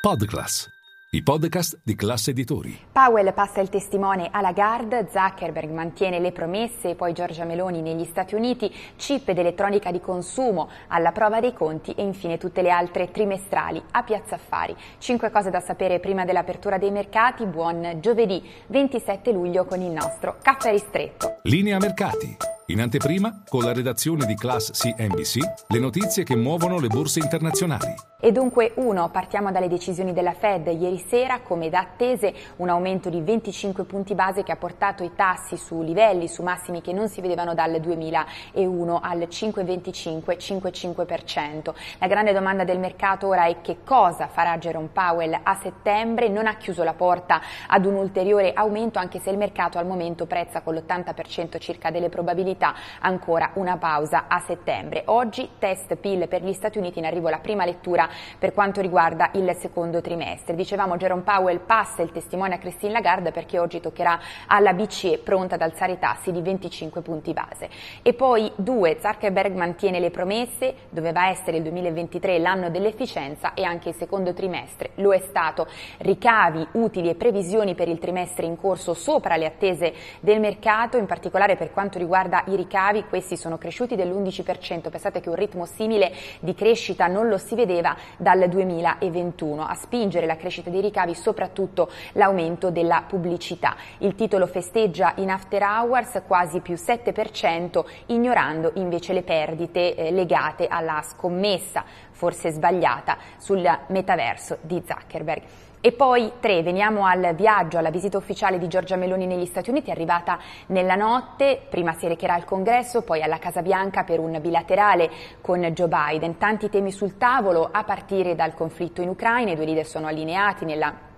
[0.00, 0.66] Podclass,
[1.10, 2.86] i podcast di classe editori.
[2.90, 8.34] Powell passa il testimone alla Lagarde, Zuckerberg mantiene le promesse, poi Giorgia Meloni negli Stati
[8.34, 13.10] Uniti, chip ed elettronica di consumo alla prova dei conti e infine tutte le altre
[13.10, 14.74] trimestrali a Piazza Affari.
[14.96, 17.44] Cinque cose da sapere prima dell'apertura dei mercati.
[17.44, 21.40] Buon giovedì 27 luglio con il nostro caffè ristretto.
[21.42, 22.34] Linea mercati.
[22.68, 28.09] In anteprima, con la redazione di Class CNBC, le notizie che muovono le borse internazionali.
[28.22, 30.66] E dunque, uno, partiamo dalle decisioni della Fed.
[30.66, 35.14] Ieri sera, come da attese, un aumento di 25 punti base che ha portato i
[35.14, 41.72] tassi su livelli, su massimi che non si vedevano dal 2001 al 5,25-5,5%.
[41.96, 46.28] La grande domanda del mercato ora è che cosa farà Jerome Powell a settembre.
[46.28, 50.26] Non ha chiuso la porta ad un ulteriore aumento, anche se il mercato al momento
[50.26, 55.04] prezza con l'80% circa delle probabilità ancora una pausa a settembre.
[55.06, 59.30] Oggi test PIL per gli Stati Uniti in arrivo la prima lettura per quanto riguarda
[59.34, 60.54] il secondo trimestre.
[60.54, 65.54] Dicevamo Jerome Powell passa il testimone a Christine Lagarde perché oggi toccherà alla BCE pronta
[65.54, 67.68] ad alzare i tassi di 25 punti base.
[68.02, 73.90] E poi due, Zuckerberg mantiene le promesse, doveva essere il 2023 l'anno dell'efficienza e anche
[73.90, 75.66] il secondo trimestre lo è stato.
[75.98, 81.06] Ricavi, utili e previsioni per il trimestre in corso sopra le attese del mercato, in
[81.06, 86.12] particolare per quanto riguarda i ricavi, questi sono cresciuti dell'11%, pensate che un ritmo simile
[86.40, 91.90] di crescita non lo si vedeva dal 2021, a spingere la crescita dei ricavi soprattutto
[92.12, 93.76] l'aumento della pubblicità.
[93.98, 100.66] Il titolo festeggia in after hours quasi più 7%, ignorando invece le perdite eh, legate
[100.66, 105.42] alla scommessa, forse sbagliata, sul metaverso di Zuckerberg.
[105.82, 109.90] E poi tre, veniamo al viaggio, alla visita ufficiale di Giorgia Meloni negli Stati Uniti,
[109.90, 115.10] arrivata nella notte, prima si recherà al congresso, poi alla Casa Bianca per un bilaterale
[115.40, 116.36] con Joe Biden.
[116.36, 120.66] Tanti temi sul tavolo, a partire dal conflitto in Ucraina, i due leader sono allineati
[120.66, 121.08] nella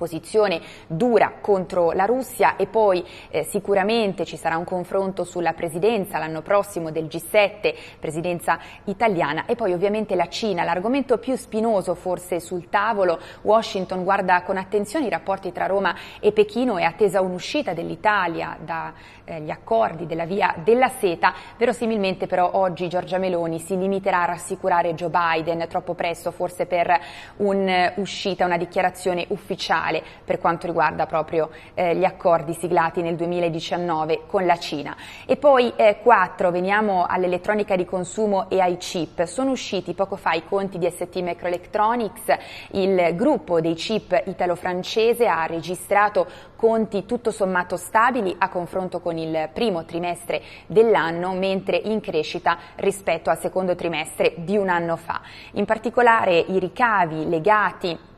[0.00, 6.16] posizione dura contro la Russia e poi eh, sicuramente ci sarà un confronto sulla presidenza
[6.16, 12.40] l'anno prossimo del G7, presidenza italiana e poi ovviamente la Cina, l'argomento più spinoso forse
[12.40, 13.18] sul tavolo.
[13.42, 19.48] Washington guarda con attenzione i rapporti tra Roma e Pechino e attesa un'uscita dell'Italia dagli
[19.48, 21.34] eh, accordi della via della seta.
[21.58, 26.98] Verosimilmente però oggi Giorgia Meloni si limiterà a rassicurare Joe Biden troppo presto forse per
[27.36, 34.22] un'uscita, una dichiarazione ufficiale mondiale per quanto riguarda proprio eh, gli accordi siglati nel 2019
[34.26, 34.96] con la Cina.
[35.26, 39.24] E poi eh, quattro, veniamo all'elettronica di consumo e ai chip.
[39.24, 42.36] Sono usciti poco fa i conti di ST Microelectronics,
[42.72, 46.26] il gruppo dei chip italo-francese ha registrato
[46.56, 53.30] conti tutto sommato stabili a confronto con il primo trimestre dell'anno, mentre in crescita rispetto
[53.30, 55.20] al secondo trimestre di un anno fa.
[55.52, 58.08] In particolare i ricavi legati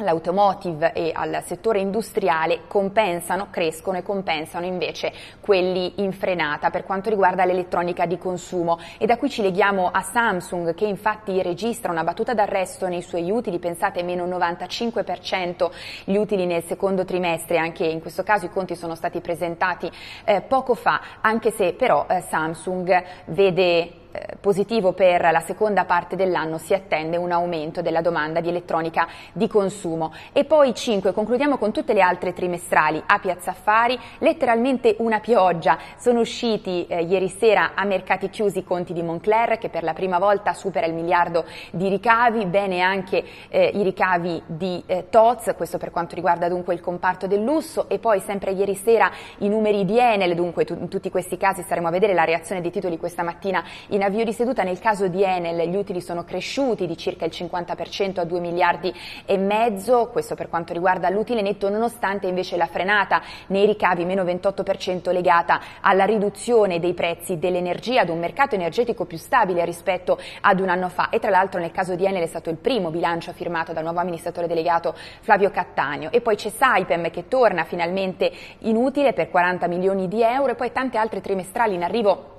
[0.00, 7.10] all'automotive e al settore industriale compensano, crescono e compensano invece quelli in frenata per quanto
[7.10, 8.78] riguarda l'elettronica di consumo.
[8.98, 13.30] E da qui ci leghiamo a Samsung che infatti registra una battuta d'arresto nei suoi
[13.30, 15.70] utili, pensate meno 95%
[16.04, 19.90] gli utili nel secondo trimestre, anche in questo caso i conti sono stati presentati
[20.24, 26.16] eh, poco fa, anche se però eh, Samsung vede eh, positivo per la seconda parte
[26.16, 30.12] dell'anno si attende un aumento della domanda di elettronica di consumo.
[30.32, 35.78] E poi 5, concludiamo con tutte le altre trimestrali a Piazza Affari, letteralmente una pioggia.
[35.96, 39.92] Sono usciti eh, ieri sera a mercati chiusi i conti di Moncler che per la
[39.92, 45.54] prima volta supera il miliardo di ricavi, bene anche eh, i ricavi di eh, Toz,
[45.56, 49.48] questo per quanto riguarda dunque il comparto del lusso e poi sempre ieri sera i
[49.48, 52.70] numeri di Enel, dunque tu, in tutti questi casi staremo a vedere la reazione dei
[52.70, 56.24] titoli questa mattina in in avvio di seduta nel caso di Enel gli utili sono
[56.24, 58.90] cresciuti di circa il 50% a 2 miliardi
[59.26, 64.24] e mezzo, questo per quanto riguarda l'utile netto, nonostante invece la frenata nei ricavi meno
[64.24, 70.60] 28% legata alla riduzione dei prezzi dell'energia, ad un mercato energetico più stabile rispetto ad
[70.60, 71.10] un anno fa.
[71.10, 74.00] E tra l'altro nel caso di Enel è stato il primo bilancio firmato dal nuovo
[74.00, 76.10] amministratore delegato Flavio Cattaneo.
[76.10, 80.72] E poi c'è Saipem che torna finalmente inutile per 40 milioni di euro e poi
[80.72, 82.38] tante altre trimestrali in arrivo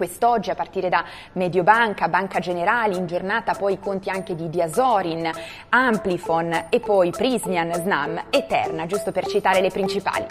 [0.00, 5.30] quest'oggi a partire da Mediobanca, Banca Generali, in giornata poi conti anche di Diasorin,
[5.68, 10.24] Amplifon e poi Prismian, Snam e Terna, giusto per citare le principali.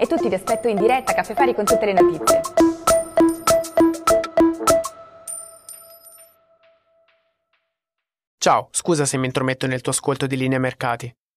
[0.00, 2.40] E tutti vi aspetto in diretta a Caffè Fari con tutte le notizie.
[8.36, 11.14] Ciao, scusa se mi intrometto nel tuo ascolto di linea mercati.